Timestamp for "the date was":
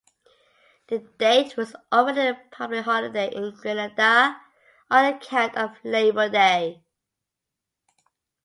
0.87-1.75